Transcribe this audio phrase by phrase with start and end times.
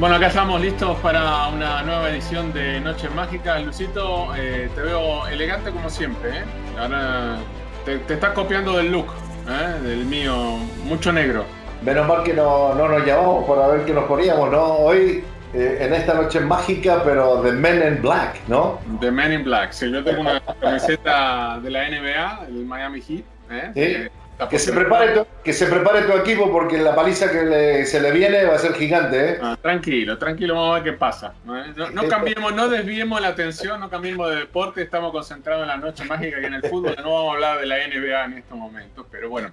[0.00, 3.64] Bueno, acá estamos listos para una nueva edición de Noches Mágicas.
[3.64, 6.40] Lucito, eh, te veo elegante como siempre.
[6.40, 6.44] ¿eh?
[6.76, 7.36] Ahora
[7.84, 9.06] te, te estás copiando del look,
[9.48, 9.80] ¿eh?
[9.82, 11.44] del mío, mucho negro.
[11.82, 14.64] Menos mal que no, no nos llamamos para ver qué nos poníamos, ¿no?
[14.64, 15.22] Hoy,
[15.54, 18.80] eh, en esta noche mágica, pero de Men in Black, ¿no?
[19.00, 19.70] De Men in Black.
[19.70, 23.24] Sí, yo tengo una camiseta de la NBA, el Miami Heat.
[23.50, 23.70] ¿eh?
[23.74, 24.23] Sí.
[24.50, 28.00] Que se, prepare tu, que se prepare tu equipo porque la paliza que le- se
[28.00, 29.38] le viene va a ser gigante, ¿eh?
[29.40, 31.34] Ah, tranquilo, tranquilo, vamos a ver qué pasa.
[31.44, 36.04] No cambiemos, no desviemos la atención, no cambiemos de deporte, estamos concentrados en la noche
[36.04, 39.06] mágica y en el fútbol, no vamos a hablar de la NBA en estos momentos,
[39.10, 39.52] pero bueno,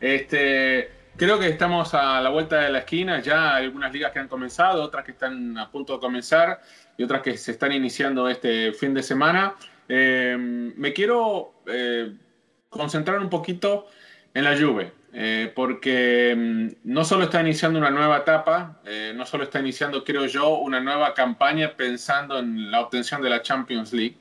[0.00, 4.18] este, creo que estamos a la vuelta de la esquina, ya hay algunas ligas que
[4.18, 6.60] han comenzado, otras que están a punto de comenzar
[6.96, 9.54] y otras que se están iniciando este fin de semana.
[9.88, 12.12] Eh, me quiero eh,
[12.68, 13.86] concentrar un poquito
[14.36, 19.24] en la Juve, eh, porque mm, no solo está iniciando una nueva etapa, eh, no
[19.24, 23.94] solo está iniciando, creo yo, una nueva campaña pensando en la obtención de la Champions
[23.94, 24.18] League,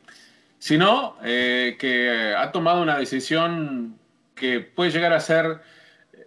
[0.57, 3.99] sino eh, que ha tomado una decisión
[4.35, 5.59] que puede llegar a ser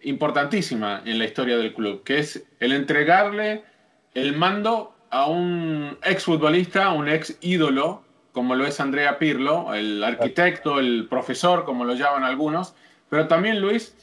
[0.03, 3.65] importantísima en la historia del club, que es el entregarle
[4.13, 10.79] el mando a un exfutbolista, un ex ídolo, como lo es Andrea Pirlo, el arquitecto,
[10.79, 12.75] el profesor, como lo llaman algunos,
[13.09, 13.95] pero también Luis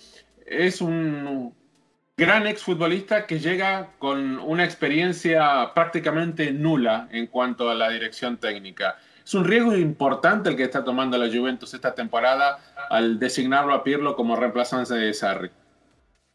[0.45, 1.53] es un
[2.17, 8.97] gran exfutbolista que llega con una experiencia prácticamente nula en cuanto a la dirección técnica.
[9.25, 13.83] Es un riesgo importante el que está tomando la Juventus esta temporada al designarlo a
[13.83, 15.49] Pirlo como reemplazante de Sarri.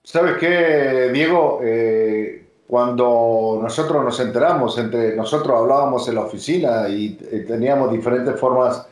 [0.03, 1.61] ¿Sabes qué, Diego?
[1.63, 8.39] Eh, cuando nosotros nos enteramos, entre nosotros hablábamos en la oficina y eh, teníamos diferentes
[8.39, 8.87] formas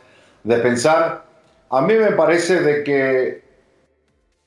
[0.44, 1.24] de pensar,
[1.70, 3.47] a mí me parece de que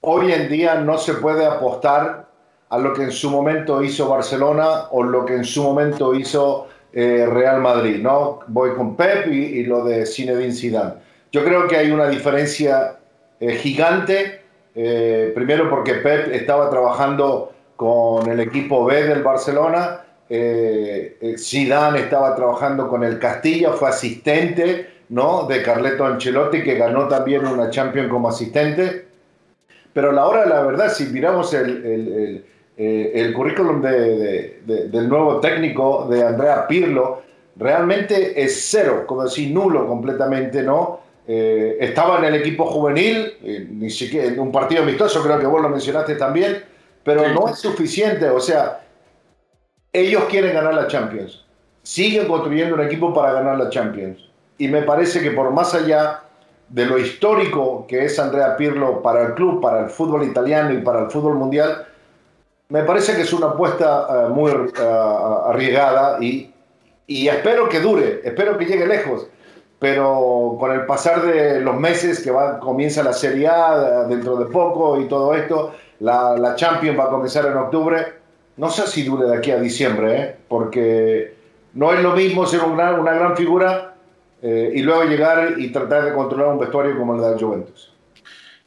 [0.02, 2.26] hoy en día no se puede apostar
[2.70, 6.68] a lo que en su momento hizo Barcelona o lo que en su momento hizo
[6.94, 8.02] eh, Real Madrid.
[8.02, 10.94] No voy con Pep y, lo de Zinedine Zidane.
[11.32, 12.98] Yo creo que hay una diferencia
[13.40, 14.42] eh, gigante.
[14.74, 20.06] eh, primero porque Pep estaba trabajando con el equipo B del Barcelona.
[21.38, 25.44] Zidane estaba trabajando con el Castilla, fue asistente ¿no?
[25.44, 29.11] de Carleto Ancelotti, que ganó también una Champions como asistente.
[29.94, 32.46] Pero a la hora de la verdad, si miramos el, el, el,
[32.78, 37.22] eh, el currículum de, de, de, del nuevo técnico de Andrea Pirlo,
[37.58, 41.02] realmente es cero, como decir, nulo completamente, ¿no?
[41.28, 45.46] Eh, estaba en el equipo juvenil, eh, ni siquiera en un partido amistoso, creo que
[45.46, 46.64] vos lo mencionaste también,
[47.04, 47.32] pero Sí.
[47.34, 48.82] no es suficiente, o sea,
[49.94, 51.46] ellos quieren ganar la Champions,
[51.84, 54.18] siguen construyendo un equipo para ganar la Champions,
[54.58, 56.22] y me parece que por más allá
[56.72, 60.82] de lo histórico que es Andrea Pirlo para el club, para el fútbol italiano y
[60.82, 61.86] para el fútbol mundial,
[62.70, 64.68] me parece que es una apuesta eh, muy eh,
[65.48, 66.50] arriesgada y,
[67.08, 69.28] y espero que dure, espero que llegue lejos.
[69.80, 74.46] pero con el pasar de los meses que va, comienza la Serie A dentro de
[74.46, 77.98] poco y todo esto, la, la Champions va a comenzar en octubre,
[78.58, 80.36] no sé si dure de aquí a diciembre, ¿eh?
[80.48, 81.34] porque
[81.74, 83.91] no es lo mismo ser una, una gran figura
[84.42, 87.92] eh, y luego llegar y tratar de controlar un vestuario como el de la Juventus.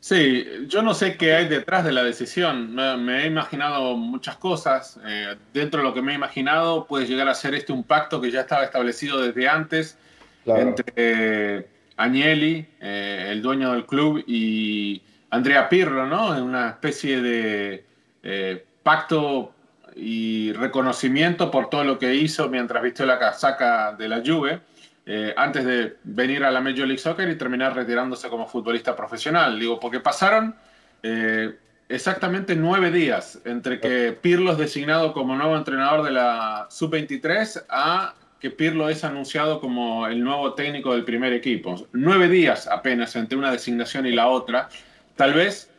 [0.05, 2.75] Sí, yo no sé qué hay detrás de la decisión.
[2.75, 5.01] Me, he imaginado muchas cosas.
[5.07, 8.21] Eh, dentro de lo que me he imaginado puede llegar a ser este un pacto
[8.21, 9.97] que ya estaba establecido desde antes
[10.45, 16.37] entre Agnelli, eh, el dueño del club, y Andrea Pirlo, ¿no?
[16.37, 17.85] En una especie de
[18.23, 19.53] eh, pacto
[19.97, 24.61] y reconocimiento por todo lo que hizo mientras vistió la casaca de la Juve,
[25.07, 29.59] eh, antes de venir a la Major League Soccer y terminar retirándose como futbolista profesional.
[29.59, 30.55] Digo, porque pasaron
[31.89, 38.15] exactamente nueve días entre que Pirlo es designado como nuevo entrenador de la Sub-23 a
[38.41, 41.87] que Pirlo es anunciado como el nuevo técnico del primer equipo.
[41.93, 44.69] Nueve días apenas entre una designación y la otra.
[45.17, 45.71] Tal vez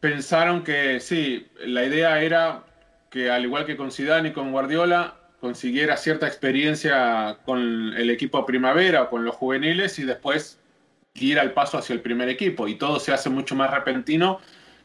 [0.00, 2.64] pensaron que sí, la idea era
[3.08, 8.46] que al igual que con Zidane y con Guardiola, consiguiera cierta experiencia con el equipo
[8.46, 10.60] primavera con los juveniles y después
[11.14, 12.68] ir al paso hacia el primer equipo.
[12.68, 14.38] Y todo se hace mucho más repentino,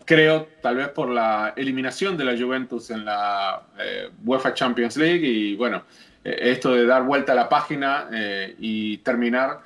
[0.03, 5.27] creo, tal vez por la eliminación de la Juventus en la eh, UEFA Champions League
[5.27, 5.83] y bueno,
[6.23, 9.59] eh, esto de dar vuelta a la página eh, y terminar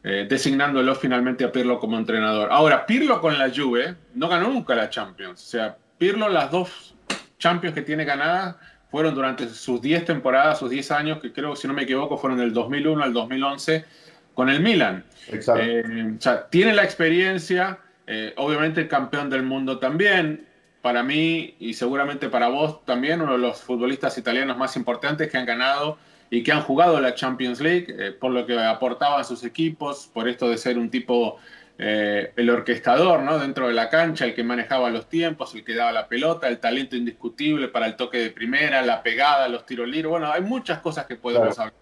[0.00, 2.48] designándolo finalmente a Pirlo como entrenador.
[2.50, 5.44] Ahora, Pirlo con la Juve no ganó nunca la Champions.
[5.44, 6.94] O sea, Pirlo las dos
[7.38, 8.56] Champions que tiene ganadas
[8.90, 12.38] fueron durante sus 10 temporadas, sus 10 años, que creo, si no me equivoco, fueron
[12.38, 13.84] del 2001 al 2011
[14.34, 15.04] con el Milan.
[15.28, 15.62] Exacto.
[15.62, 17.78] o sea, tiene la experiencia,
[18.36, 20.46] obviamente el campeón del mundo también,
[20.82, 25.36] para mí y seguramente para vos también uno de los futbolistas italianos más importantes que
[25.36, 25.98] han ganado
[26.30, 30.10] y que han jugado la Champions League, eh, por lo que aportaba a sus equipos,
[30.12, 31.38] por esto de ser un tipo,
[31.80, 33.38] eh, el orquestador ¿no?
[33.38, 36.58] dentro de la cancha, el que manejaba los tiempos, el que daba la pelota, el
[36.58, 40.10] talento indiscutible para el toque de primera, la pegada, los tiros libres.
[40.10, 41.74] Bueno, hay muchas cosas que podemos hablar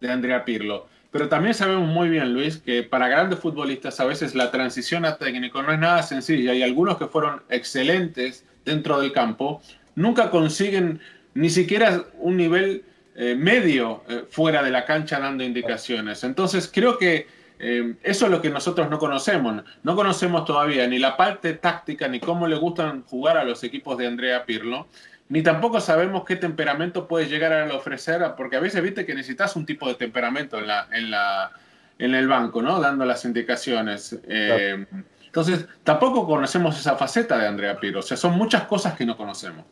[0.00, 0.88] de Andrea Pirlo.
[1.10, 5.16] Pero también sabemos muy bien, Luis, que para grandes futbolistas a veces la transición a
[5.16, 6.52] técnico no es nada sencilla.
[6.52, 9.62] Hay algunos que fueron excelentes dentro del campo,
[9.94, 11.00] nunca consiguen
[11.34, 16.24] ni siquiera un nivel eh, medio eh, fuera de la cancha dando indicaciones.
[16.24, 17.28] Entonces creo que
[17.58, 19.62] eh, eso es lo que nosotros no conocemos.
[19.82, 23.96] No conocemos todavía ni la parte táctica ni cómo le gustan jugar a los equipos
[23.98, 24.86] de Andrea Pirlo
[25.28, 29.56] ni tampoco sabemos qué temperamento puede llegar a ofrecer, porque a veces viste que necesitas
[29.56, 31.50] un tipo de temperamento en, la, en, la,
[31.98, 32.80] en el banco, ¿no?
[32.80, 34.18] Dando las indicaciones.
[34.28, 34.84] Eh,
[35.24, 39.16] entonces, tampoco conocemos esa faceta de Andrea Piro, o sea, son muchas cosas que no
[39.16, 39.64] conocemos.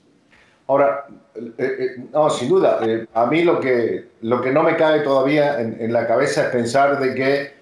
[0.67, 2.81] Ahora, eh, eh, no, sin duda,
[3.13, 6.49] a mí lo que, lo que no me cae todavía en, en la cabeza es
[6.49, 7.62] pensar de que,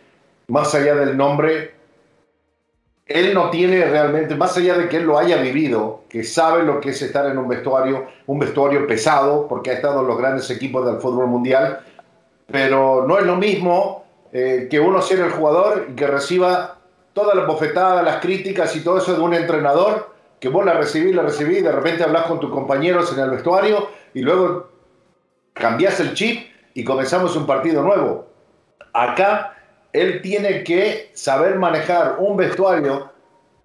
[0.50, 1.75] más allá del nombre,
[3.06, 6.81] él no tiene realmente, más allá de que él lo haya vivido, que sabe lo
[6.81, 10.50] que es estar en un vestuario, un vestuario pesado, porque ha estado en los grandes
[10.50, 11.81] equipos del fútbol mundial,
[12.47, 16.79] pero no es lo mismo eh, que uno ser el jugador y que reciba
[17.12, 21.14] todas las bofetadas, las críticas y todo eso de un entrenador, que vos la recibís,
[21.14, 24.69] la recibís, de repente hablas con tus compañeros en el vestuario y luego
[25.53, 28.26] cambias el chip y comenzamos un partido nuevo.
[28.93, 29.56] Acá
[29.92, 33.10] él tiene que saber manejar un vestuario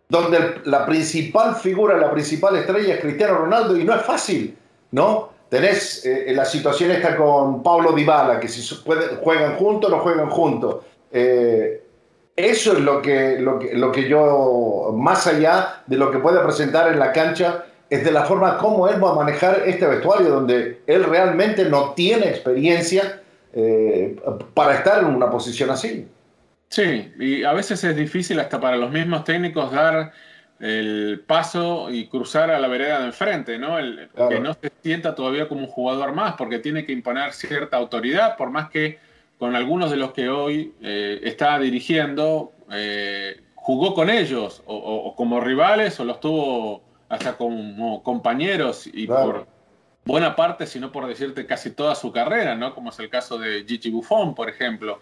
[0.08, 4.58] donde la principal figura, la principal estrella es Cristiano Ronaldo y no es fácil,
[4.92, 5.30] ¿no?
[5.50, 8.76] Tenés eh, la situación esta con Pablo Dybala, que si
[9.22, 10.78] juegan juntos o no juegan juntos.
[11.12, 11.82] Eh,
[12.36, 16.40] eso es lo que, lo, que, lo que yo, más allá de lo que puede
[16.42, 20.30] presentar en la cancha, es de la forma como él va a manejar este vestuario,
[20.30, 23.22] donde él realmente no tiene experiencia
[23.56, 24.22] eh,
[24.54, 26.08] para estar en una posición así.
[26.70, 30.12] Sí, y a veces es difícil hasta para los mismos técnicos dar
[30.60, 33.80] el paso y cruzar a la vereda de enfrente, ¿no?
[33.80, 37.78] El, Que no se sienta todavía como un jugador más, porque tiene que imponer cierta
[37.78, 39.00] autoridad, por más que
[39.38, 45.40] con algunos de los que hoy eh, está dirigiendo, eh, jugó con ellos, o, como
[45.40, 49.48] rivales, o los tuvo hasta como compañeros, y por
[50.06, 52.74] buena parte, si no por decirte casi toda su carrera, ¿no?
[52.74, 55.00] Como es el caso de Gigi Buffon, por ejemplo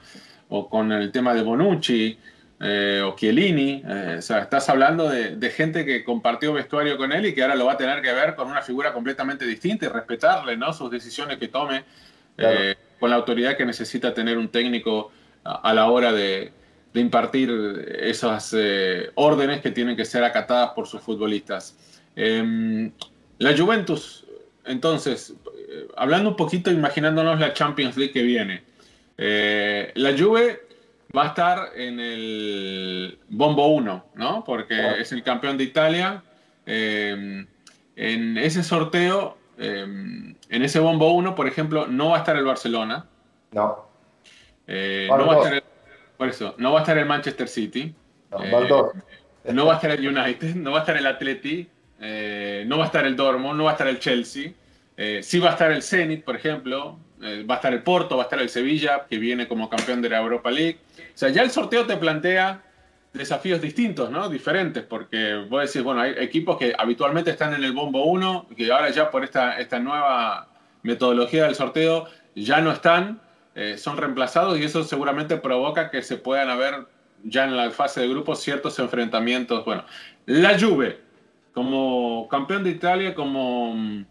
[0.50, 2.18] o con el tema de Bonucci
[2.60, 3.84] eh, o Chiellini.
[3.86, 7.56] Eh, o sea, estás hablando de, gente que compartió vestuario con él y que ahora
[7.56, 10.72] lo va a tener que ver con una figura completamente distinta y respetarle ¿no?
[10.72, 11.84] sus decisiones que tome
[12.38, 15.12] eh, con la autoridad que necesita tener un técnico
[15.44, 16.54] a, la hora de,
[16.94, 17.50] impartir
[18.00, 18.56] esas
[19.16, 21.76] órdenes que tienen que ser acatadas por sus futbolistas.
[22.16, 22.92] Em,
[23.40, 24.23] la Juventus,
[24.66, 25.34] entonces,
[25.98, 28.64] hablando un poquito, imaginándonos la Champions League que viene.
[29.18, 30.62] Eh, la Juve
[31.16, 34.44] va a estar en el Bombo 1, ¿no?
[34.44, 36.24] Porque es el campeón de Italia.
[36.66, 37.46] Eh,
[37.96, 42.46] en ese sorteo, eh, en ese Bombo 1, por ejemplo, no va a estar el
[42.46, 43.06] Barcelona.
[43.52, 43.88] No.
[44.68, 45.64] Eh, no va a estar el,
[46.18, 47.94] por eso, no va a estar el Manchester City.
[48.32, 48.40] No,
[49.54, 52.88] no va a estar el United, no va a estar el Atleti, no va a
[52.88, 54.52] estar el Dortmund, no va a estar el Chelsea.
[55.22, 58.26] sí va a estar el Zenit, por ejemplo, va a estar el Porto, va a
[58.26, 60.80] estar el Sevilla, que viene como campeón de la Europa League.
[60.98, 62.62] O sea, ya el sorteo te plantea
[63.14, 64.28] desafíos distintos, ¿no?
[64.28, 68.90] Diferentes, porque vos bueno, hay equipos que habitualmente están en el bombo 1, que ahora
[68.90, 70.50] ya por esta, esta nueva
[70.82, 73.22] metodología del sorteo ya no están,
[73.56, 76.88] eh, son reemplazados y eso seguramente provoca que se puedan haber
[77.24, 79.64] ya en la fase de grupos ciertos enfrentamientos.
[79.64, 79.86] Bueno,
[80.26, 81.00] la Juve,
[81.54, 84.06] como campeón de Italia, como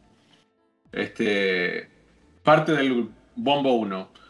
[0.93, 1.89] este,
[2.43, 4.23] parte del bombo 1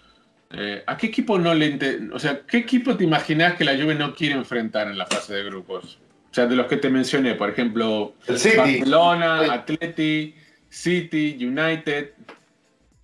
[0.54, 1.78] eh, ¿A qué equipo no le
[2.12, 5.34] o sea, qué equipo te imaginas que la Juve no quiere enfrentar en la fase
[5.34, 5.98] de grupos?
[6.30, 10.34] O sea, de los que te mencioné, por ejemplo, Barcelona, Atleti,
[10.68, 12.10] City, United,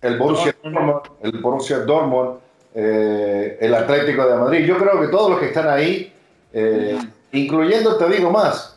[0.01, 2.39] el Borussia Dortmund, el Borussia Dortmund,
[2.75, 4.65] eh, el Atlético de Madrid.
[4.65, 6.13] Yo creo que todos los que están ahí,
[6.53, 6.99] eh,
[7.31, 8.68] incluyendo, te digo más,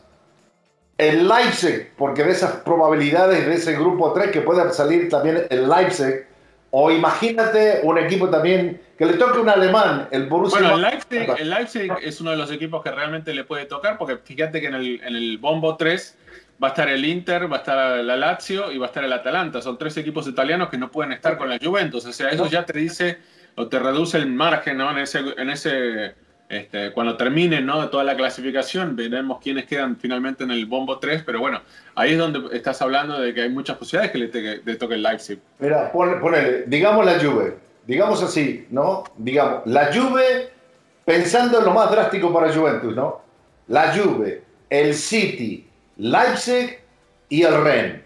[0.98, 5.68] el Leipzig, porque de esas probabilidades de ese grupo 3 que pueda salir también el
[5.68, 6.26] Leipzig,
[6.70, 10.60] o imagínate un equipo también que le toque un alemán, el Borussia.
[10.60, 10.76] Bueno,
[11.36, 14.68] el Leipzig, es uno de los equipos que realmente le puede tocar, porque fíjate que
[14.68, 16.18] en el, Bombo 3
[16.62, 19.12] va a estar el Inter, va a estar la Lazio y va a estar el
[19.12, 19.60] Atalanta.
[19.60, 22.06] Son tres equipos italianos que no pueden estar con la Juventus.
[22.06, 23.18] O sea, eso ya te dice
[23.56, 24.90] o te reduce el margen ¿no?
[24.92, 26.14] en ese, en ese
[26.48, 27.88] este, cuando termine ¿no?
[27.88, 31.60] toda la clasificación, veremos quiénes quedan finalmente en el bombo 3, pero bueno,
[31.94, 35.38] ahí es donde estás hablando de que hay muchas posibilidades que le, toque el Leipzig.
[35.58, 37.56] Mira, ponele, digamos la Juve,
[37.86, 39.04] digamos así, ¿no?
[39.16, 40.50] Digamos, la Juve,
[41.04, 43.22] pensando en lo más drástico para Juventus, ¿no?
[43.68, 46.80] La Juve, el City, Leipzig
[47.28, 48.02] y el Rennes.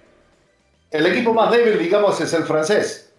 [0.90, 3.12] El equipo más débil, digamos, es el francés.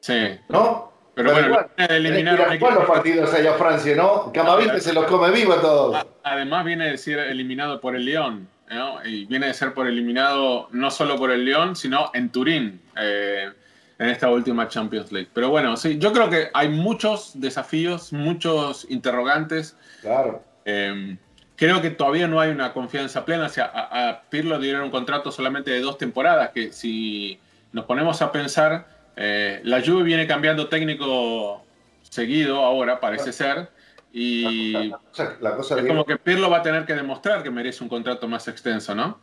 [0.00, 0.38] Sí.
[0.48, 0.91] ¿No?
[1.14, 4.32] Pero, bueno, eliminaron los partidos allá a Francia, ¿no?
[4.32, 6.06] Camavinga se los come vivo a todos.
[6.22, 9.04] Además viene de ser eliminado por el León, ¿no?
[9.04, 13.50] Y viene de ser por eliminado no solo por el León, sino en Turín, eh,
[13.98, 15.28] en esta última Champions League.
[15.34, 19.76] Pero bueno, sí, yo creo que hay muchos desafíos, muchos interrogantes.
[20.00, 20.42] Claro.
[20.64, 21.18] Eh,
[21.56, 23.46] creo que todavía no hay una confianza plena.
[23.46, 27.38] O sea, a, a Pirlo dieron un contrato solamente de dos temporadas, que si
[27.72, 31.62] nos ponemos a pensar eh, la Juve viene cambiando técnico
[32.02, 33.68] seguido ahora, parece ser.
[34.12, 34.90] Y
[35.40, 38.28] la cosa, es como que Pirlo va a tener que demostrar que merece un contrato
[38.28, 39.18] más extenso, ¿no?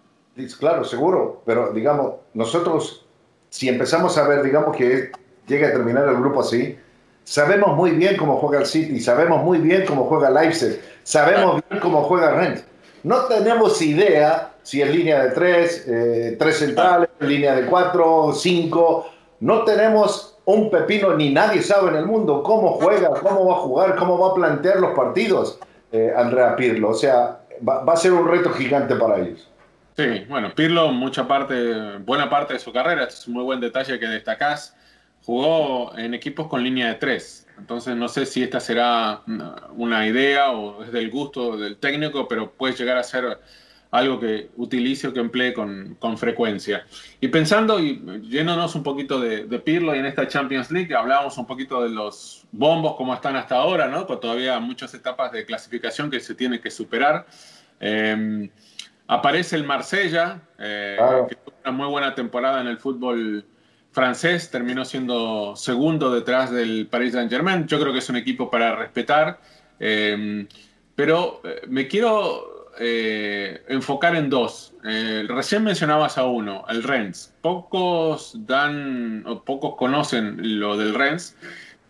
[0.57, 1.43] Claro, seguro.
[1.45, 3.05] Pero digamos, nosotros,
[3.49, 5.11] si empezamos a ver, digamos que
[5.47, 6.77] llega a terminar el grupo así,
[7.23, 11.79] sabemos muy bien cómo juega el City, sabemos muy bien cómo juega Leipzig, sabemos bien
[11.81, 12.65] cómo juega Rennes.
[13.03, 19.07] No tenemos idea si es línea de tres, eh, tres centrales, línea de cuatro, cinco
[19.39, 23.57] no tenemos un pepino ni nadie sabe en el mundo cómo juega, cómo va a
[23.57, 25.59] jugar, cómo va a plantear los partidos
[25.91, 26.89] eh, Andrea Pirlo.
[26.89, 29.47] O sea, va, a ser un reto gigante para ellos.
[29.95, 33.99] Sí, bueno, Pirlo, mucha parte, buena parte de su carrera, es un muy buen detalle
[33.99, 34.75] que destacás,
[35.25, 37.47] jugó en equipos con línea de tres.
[37.57, 39.21] Entonces no sé si esta será
[39.75, 43.39] una idea o es del gusto del técnico, pero puede llegar a ser
[43.91, 46.85] algo que utilice o que emplee con, con frecuencia.
[47.19, 51.37] Y pensando y yéndonos un poquito de, de, Pirlo y en esta Champions League, hablábamos
[51.37, 54.05] un poquito de los bombos como están hasta ahora, ¿no?
[54.05, 57.25] Con todavía muchas etapas de clasificación que se tiene que superar.
[57.79, 58.49] Em,
[59.07, 63.43] aparece el Marsella, eh, que tuvo una muy buena temporada en el fútbol
[63.91, 67.65] francés, terminó siendo segundo detrás del Paris Saint-Germain.
[67.65, 69.39] Yo creo que es un equipo para respetar.
[69.79, 70.47] Em,
[70.95, 74.73] pero eh, me quiero eh, enfocar en dos.
[74.85, 77.33] Eh, recién mencionabas a uno, el Rennes.
[77.41, 81.35] Pocos dan o pocos conocen lo del Rennes.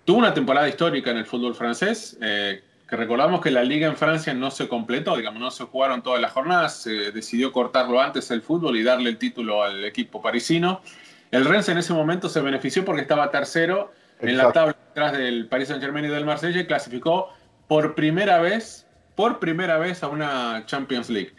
[0.04, 2.18] Tuvo una temporada histórica en el fútbol francés.
[2.22, 6.02] Eh, que recordamos que la liga en Francia no se completó, digamos, no se jugaron
[6.02, 10.24] todas las jornadas, se decidió cortarlo antes el fútbol y darle el título al equipo
[10.24, 10.82] parisino.
[11.30, 15.46] El Rennes en ese momento se benefició porque estaba tercero en la tabla detrás del
[15.46, 17.30] Paris Saint-Germain y del Marsella y clasificó
[17.68, 18.88] por primera vez
[19.20, 21.34] por primera vez a una Champions League.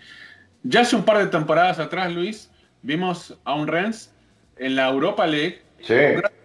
[0.64, 2.50] Ya hace un par de temporadas atrás, Luis,
[2.82, 4.12] vimos a un Rennes
[4.58, 5.94] en la Europa League sí.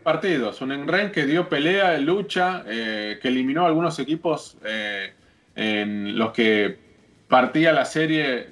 [0.01, 0.61] partidos.
[0.61, 5.11] Un Rennes que dio pelea, lucha, eh, que eliminó a algunos equipos eh,
[5.57, 6.79] en los que
[7.27, 8.51] partía la serie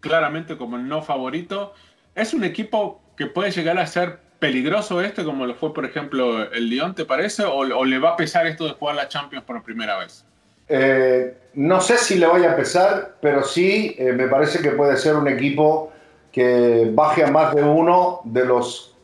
[0.00, 1.72] claramente como el no favorito.
[2.16, 6.52] Es un equipo que puede llegar a ser peligroso este, como lo fue, por ejemplo,
[6.52, 7.44] el Lyon, ¿te parece?
[7.44, 10.26] ¿O, o le va a pesar esto de jugar la Champions por primera vez?
[10.68, 14.96] Eh, no sé si le vaya a pesar, pero sí eh, me parece que puede
[14.96, 15.92] ser un equipo
[16.32, 18.96] que baje a más de uno de los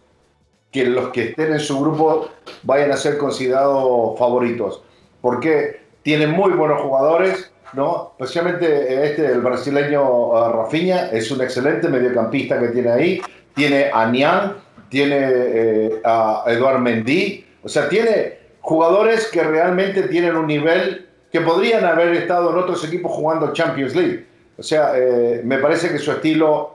[0.72, 2.28] que los que estén en su grupo
[2.62, 4.82] vayan a ser considerados favoritos.
[5.20, 8.12] Porque tienen muy buenos jugadores, ¿no?
[8.18, 13.20] Especialmente este, el brasileño Rafinha, es un excelente mediocampista que tiene ahí.
[13.54, 14.54] Tiene a Nian,
[14.88, 21.40] tiene eh, a Eduard Mendy, o sea, tiene jugadores que realmente tienen un nivel que
[21.40, 24.26] podrían haber estado en otros equipos jugando Champions League.
[24.58, 26.74] O sea, eh, me parece que su estilo,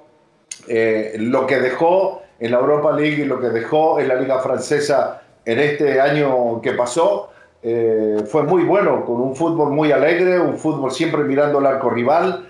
[0.67, 4.39] eh, lo que dejó en la Europa League y lo que dejó en la Liga
[4.39, 7.29] Francesa en este año que pasó,
[7.61, 11.89] eh, fue muy bueno, con un fútbol muy alegre, un fútbol siempre mirando el arco
[11.89, 12.49] rival,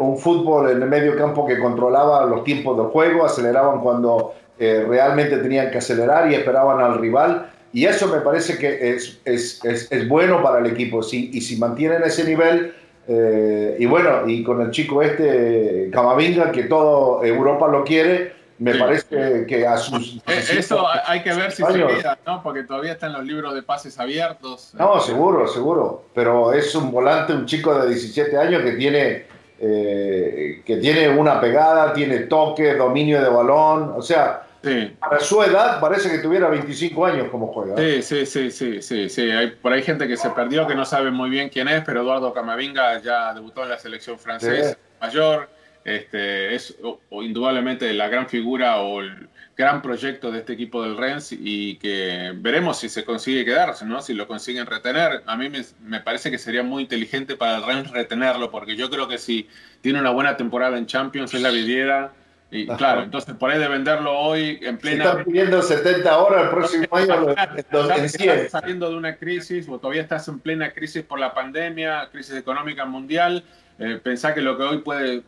[0.00, 5.36] un fútbol en el medio campo que controlaba los tiempos del juego, aceleraban cuando realmente
[5.36, 7.49] tenían que acelerar y esperaban al rival.
[7.72, 11.02] Y eso me parece que es, es, es, bueno para el equipo.
[11.02, 12.74] Sí, y si mantienen ese nivel,
[13.06, 18.74] eh, y bueno, y con el chico este, Camavinga, que todo Europa lo quiere, me
[18.74, 20.16] parece que a sus...
[20.26, 22.42] Eh, eso hay que ver si se queda, ¿no?
[22.42, 24.74] Porque todavía están los libros de pases abiertos.
[24.74, 26.04] No, seguro, seguro.
[26.14, 29.24] Pero es un volante, un chico de 17 años que tiene,
[29.60, 33.94] eh, que tiene una pegada, tiene toque, dominio de balón.
[33.96, 34.94] O sea, Sí.
[35.00, 37.76] A su edad parece que tuviera 25 años como juega.
[37.76, 39.22] Sí, sí, sí, sí, sí, sí.
[39.30, 42.02] Hay, por ahí gente que se perdió, que no sabe muy bien quién es, pero
[42.02, 45.48] Eduardo Camavinga ya debutó en la selección francesa mayor.
[45.82, 50.96] Este, es o, indudablemente la gran figura o el gran proyecto de este equipo del
[50.96, 54.02] Rennes y que veremos si se consigue quedarse, ¿no?
[54.02, 55.22] si lo consiguen retener.
[55.24, 58.90] A mí me, me parece que sería muy inteligente para el Rennes retenerlo, porque yo
[58.90, 59.48] creo que si
[59.80, 62.12] tiene una buena temporada en Champions es la vidiera
[62.50, 65.04] y claro, entonces por ahí de venderlo hoy en plena.
[65.04, 67.30] están pidiendo 70 horas el próximo año.
[67.56, 72.34] estás saliendo de una crisis o todavía estás en plena crisis por la pandemia, crisis
[72.34, 73.44] económica mundial.
[73.78, 75.22] Eh, pensá que lo que hoy puede,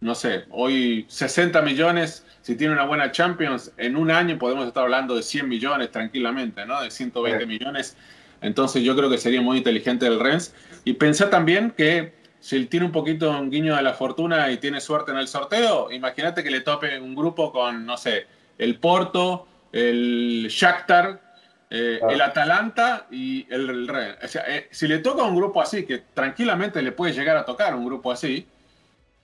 [0.00, 4.84] no sé, hoy 60 millones, si tiene una buena Champions, en un año podemos estar
[4.84, 6.80] hablando de 100 millones tranquilamente, ¿no?
[6.80, 7.96] De 120 millones.
[8.40, 10.54] Entonces yo creo que sería muy inteligente el Rennes.
[10.84, 14.58] Y pensá también que si él tiene un poquito un guiño de la fortuna y
[14.58, 18.26] tiene suerte en el sorteo, imagínate que le tope un grupo con, no sé,
[18.58, 21.20] el Porto, el Shakhtar,
[21.68, 24.12] eh, el Atalanta y el, Rey.
[24.22, 27.44] O sea, eh, si le toca un grupo así, que tranquilamente le puede llegar a
[27.44, 28.46] tocar un grupo así,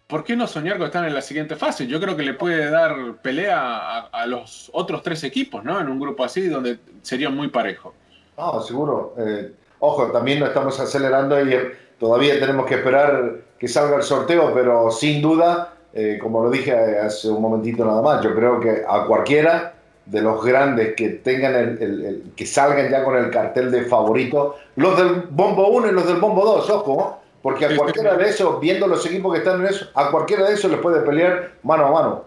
[0.09, 1.87] ¿por qué no soñar con estar en la siguiente fase?
[1.87, 5.81] Yo creo que le puede dar pelea a, los otros tres equipos, ¿no?
[5.81, 7.95] En un grupo así, donde sería muy parejo.
[8.37, 9.15] Ah, seguro.
[9.19, 11.55] Eh, ojo, también lo estamos acelerando y
[12.03, 16.73] Todavía tenemos que esperar que salga el sorteo, pero sin duda, eh, como lo dije
[16.99, 19.75] hace un momentito nada más, yo creo que a cualquiera
[20.07, 24.97] de los grandes que tengan el, que salgan ya con el cartel de favorito, los
[24.97, 28.89] del bombo 1 y los del bombo 2, ojo, porque a cualquiera de esos, viendo
[28.89, 31.93] los equipos que están en eso, a cualquiera de esos les puede pelear mano a
[31.93, 32.25] mano.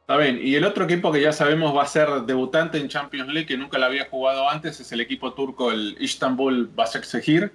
[0.00, 3.28] Está bien, y el otro equipo que ya sabemos va a ser debutante en Champions
[3.30, 7.52] League, que nunca lo había jugado antes, es el equipo turco, el Istanbul Basaksehir.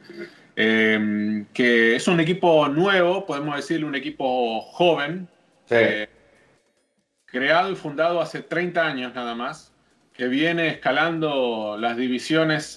[0.60, 5.28] Em, que es un equipo nuevo, podemos decirle un equipo joven,
[5.70, 6.10] eh,
[7.28, 9.72] creado y fundado hace 30 años nada más,
[10.13, 12.76] que viene escalando las divisiones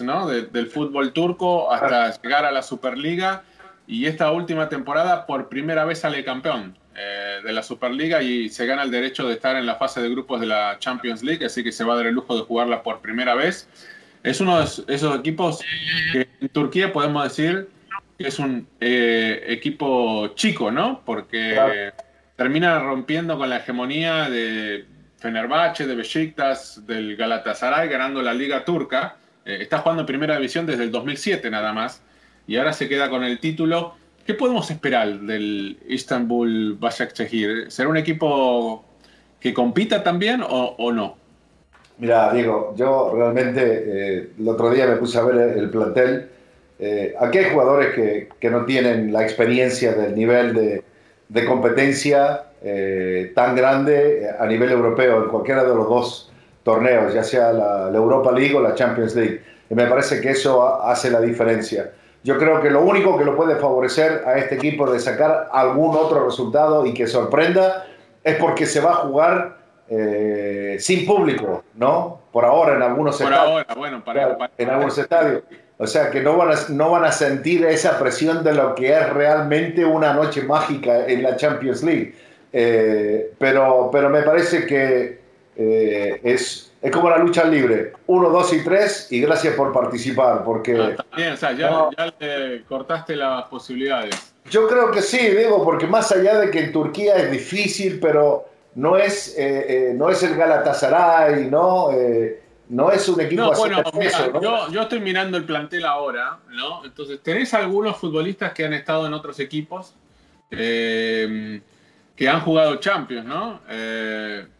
[0.53, 3.45] del fútbol turco hasta llegar a la Superliga
[3.87, 8.67] y esta última temporada por primera vez sale campeón eh, de la Superliga y se
[8.67, 11.65] gana el derecho de estar en la fase de grupos de la Champions League, así
[11.65, 13.71] que se va a dar el lujo de jugarla por primera vez.
[14.23, 15.61] Es uno de esos equipos
[16.13, 17.69] que en Turquía podemos decir
[18.19, 21.03] que es un eh, equipo chico, ¿no?
[21.07, 21.93] Porque
[22.37, 24.85] termina rompiendo con la hegemonía de
[25.17, 29.17] Fenerbahce, de Besiktas, del Galatasaray, ganando la Liga Turca.
[29.47, 32.03] Eh, está jugando en primera división desde el 2007 nada más.
[32.47, 33.95] Y ahora se queda con el título.
[34.27, 37.71] ¿Qué podemos esperar del Istanbul Başakşehir?
[37.71, 38.85] ¿Será un equipo
[39.41, 41.20] que compita también o no?
[42.01, 46.31] Mira, Diego, yo realmente eh, el otro día me puse a ver el, plantel.
[46.79, 50.83] Eh, aquí hay jugadores que, que, no tienen la experiencia del nivel de,
[51.29, 56.33] de competencia eh, tan grande a nivel europeo en cualquiera de los dos
[56.63, 59.43] torneos, ya sea la, la, Europa League o la Champions League.
[59.69, 61.93] Y me parece que eso hace la diferencia.
[62.25, 65.95] Yo creo que lo único que lo puede favorecer a este equipo de sacar algún
[65.95, 67.85] otro resultado y que sorprenda
[68.25, 69.60] es porque se va a jugar
[69.91, 72.21] eh, sin público, ¿no?
[72.33, 73.51] Por ahora en algunos Por estadios.
[73.51, 75.43] Ahora, bueno, para, en algunos estadios.
[75.79, 78.93] O sea que no van, a, no van a sentir esa presión de lo que
[78.93, 82.15] es realmente una noche mágica en la Champions League.
[82.53, 85.21] Eh, pero, pero me parece que
[85.57, 87.93] eh, es es como la lucha libre.
[88.07, 90.97] Uno, dos y tres, y gracias por participar, porque...
[91.13, 94.33] Ah, o sea, ya, le cortaste las posibilidades.
[94.49, 98.47] Yo creo que sí, digo, porque más allá de que en Turquía es difícil, pero
[98.75, 101.91] no es, eh, eh, no es el Galatasaray, ¿no?
[101.93, 103.83] Eh, no es un equipo no, bueno,
[104.41, 106.85] Yo, yo, estoy mirando el plantel ahora, ¿no?
[106.85, 109.95] Entonces, tenés algunos futbolistas que han estado en otros equipos
[110.51, 113.61] que han jugado Champions, ¿no?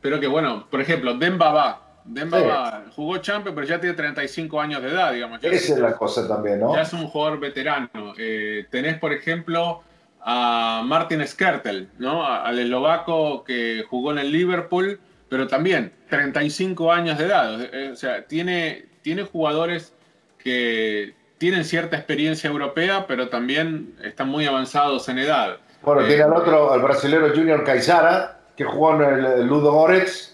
[0.01, 4.83] pero que, bueno, por ejemplo, Demba va Demba jugó Champions, pero ya tiene 35 años
[4.83, 5.39] de edad, digamos.
[5.43, 6.75] Esa es la cosa también, ¿no?
[6.75, 7.91] Ya es un jugador veterano.
[8.71, 9.83] Tenés, por ejemplo,
[10.23, 12.27] a Martin Skertel, ¿no?
[12.27, 17.61] Al eslovaco que jugó en el Liverpool, pero también 35 años de edad.
[17.75, 19.95] Eh, o sea, tiene, tiene jugadores
[20.39, 25.59] que tienen cierta experiencia europea, pero también están muy avanzados en edad.
[25.83, 30.31] Bueno, tiene al eh, otro, al brasilero Junior Caizara, que jugó en el Ludo Goretz,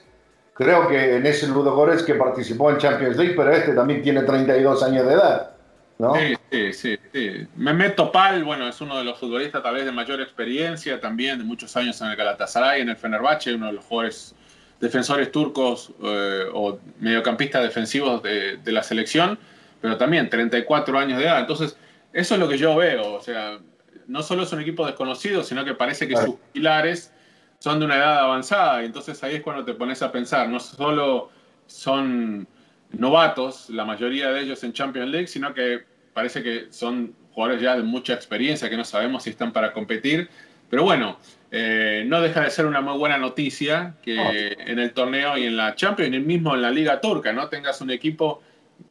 [0.56, 4.22] Creo que en ese Ludo Górez que participó en Champions League, pero este también tiene
[4.22, 5.50] 32 años de edad.
[5.98, 6.14] ¿No?
[6.14, 7.46] Sí, sí, sí, sí.
[7.56, 11.44] Mehmet Topal, bueno, es uno de los futbolistas tal vez de mayor experiencia, también de
[11.44, 14.34] muchos años en el Galatasaray, en el Fenerbahce, uno de los jugadores
[14.80, 19.38] defensores turcos eh, o mediocampistas defensivos de, la selección,
[19.80, 21.40] pero también 34 años de edad.
[21.40, 21.76] Entonces,
[22.12, 23.14] eso es lo que yo veo.
[23.14, 23.58] O sea,
[24.06, 27.12] no solo es un equipo desconocido, sino que parece que sus pilares
[27.58, 28.82] son de una edad avanzada.
[28.82, 31.30] Y entonces ahí es cuando te pones a pensar, no solo
[31.66, 32.46] son
[32.92, 37.76] novatos, la mayoría de ellos en Champions League, sino que parece que son jugadores ya
[37.76, 40.28] de mucha experiencia, que no sabemos si están para competir.
[40.70, 41.18] Pero bueno,
[41.50, 44.60] eh, no deja de ser una muy buena noticia que oh.
[44.70, 47.48] en el torneo y en la Champions, y mismo en la Liga Turca, ¿no?
[47.48, 48.42] Tengas un equipo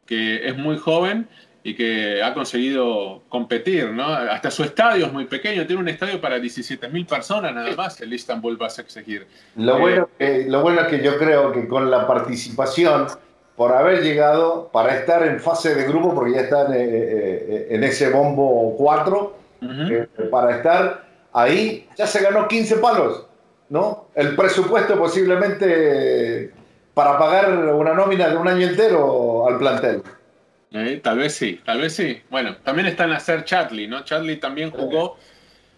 [0.06, 1.28] que es muy joven
[1.66, 4.04] y que ha conseguido competir, ¿no?
[4.06, 8.12] Hasta su estadio es muy pequeño, tiene un estadio para 17.000 personas nada más, el
[8.12, 9.26] Istanbul va a exigir.
[9.56, 13.08] Lo, eh, bueno que, lo bueno es que yo creo que con la participación,
[13.56, 17.84] por haber llegado, para estar en fase de grupo, porque ya están eh, eh, en
[17.84, 19.36] ese bombo 4,
[20.30, 23.26] para estar ahí, ya se ganó 15 palos,
[23.70, 24.08] ¿no?
[24.14, 26.52] El presupuesto posiblemente
[26.92, 30.02] para pagar una nómina de un año entero al plantel.
[30.72, 32.22] Eh, tal vez sí, tal vez sí.
[32.28, 34.04] Bueno, también está en hacer Chatley, ¿no?
[34.04, 35.16] Chatley también jugó,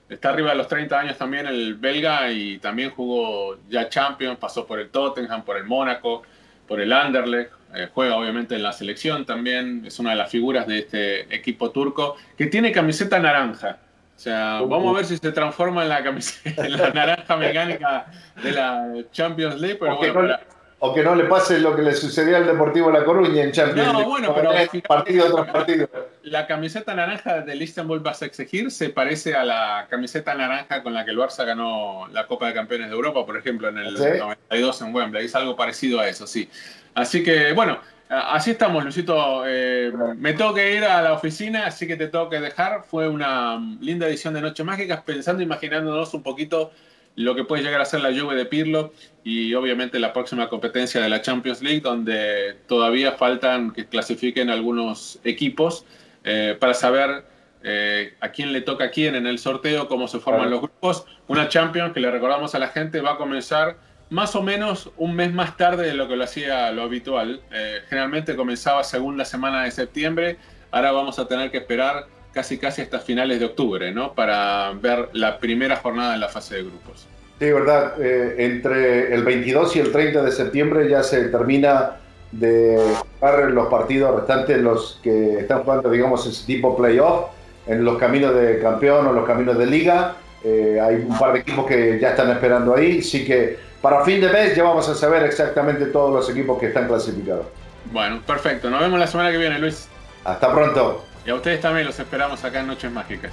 [0.09, 4.67] está arriba de los 30 años también el belga y también jugó ya Champions, pasó
[4.67, 6.23] por el Tottenham, por el Mónaco,
[6.69, 10.67] por el Anderlecht, eh, juega obviamente en la selección también, es una de las figuras
[10.67, 13.79] de este equipo turco que tiene camiseta naranja.
[14.17, 18.07] O sea, vamos a ver si se transforma en la camiseta, en la naranja mecánica
[18.43, 20.37] de la Champions League, pero bueno,
[20.81, 23.93] o que no le pase lo que le sucedió al Deportivo La Coruña en Champions
[23.93, 24.53] No, bueno, pero
[24.87, 25.89] partido tras partido.
[26.23, 31.11] La camiseta naranja del Istanbul exigir se parece a la camiseta naranja con la que
[31.11, 34.95] el Barça ganó la Copa de Campeones de Europa, por ejemplo, en el 92 en
[34.95, 35.25] Wembley.
[35.27, 36.49] Es algo parecido a eso, sí.
[36.95, 39.43] Así que, bueno, así estamos, Luisito.
[39.47, 42.85] Eh, me tengo que ir a la oficina, así que te tengo que dejar.
[42.85, 46.71] Fue una linda edición de Noches Mágicas, pensando, imaginándonos un poquito
[47.19, 48.93] lo que puede llegar a ser la lluvia de Pirlo
[49.25, 55.19] y obviamente la próxima competencia de la Champions League, donde todavía faltan que clasifiquen algunos
[55.25, 55.85] equipos
[56.23, 57.25] eh, para saber
[57.65, 61.07] eh, a quién le toca a quién en el sorteo, cómo se forman los grupos.
[61.27, 63.79] Una Champions que le recordamos a la gente va a comenzar
[64.11, 67.41] más o menos un mes más tarde de lo que lo hacía lo habitual.
[67.51, 70.37] Eh, generalmente comenzaba segunda semana de septiembre,
[70.71, 74.15] ahora vamos a tener que esperar casi casi hasta finales de octubre, ¿no?
[74.15, 77.08] Para ver la primera jornada en la fase de grupos.
[77.39, 77.95] Sí, verdad.
[78.01, 81.97] Eh, entre el 22 y el 30 de septiembre ya se termina
[82.33, 87.31] de jugar los partidos restantes, los que están jugando, digamos, ese tipo playoff,
[87.67, 90.17] en los caminos de campeón o los caminos de liga.
[90.45, 94.21] Eh, hay un par de equipos que ya están esperando ahí, así que para fin
[94.21, 97.47] de mes ya vamos a saber exactamente todos los equipos que están clasificados.
[97.93, 98.69] Bueno, perfecto.
[98.71, 99.89] Nos vemos la semana que viene, Luis.
[100.25, 101.05] Hasta pronto.
[101.25, 103.33] Y a ustedes también los esperamos acá en Noches Mágicas.